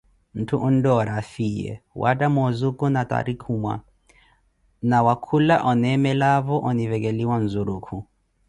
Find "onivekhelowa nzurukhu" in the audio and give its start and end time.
6.69-7.97